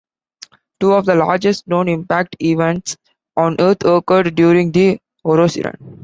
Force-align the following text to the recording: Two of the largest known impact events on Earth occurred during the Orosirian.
Two 0.79 0.93
of 0.93 1.05
the 1.05 1.13
largest 1.13 1.67
known 1.67 1.87
impact 1.87 2.35
events 2.41 2.97
on 3.37 3.57
Earth 3.59 3.85
occurred 3.85 4.33
during 4.33 4.71
the 4.71 4.97
Orosirian. 5.23 5.99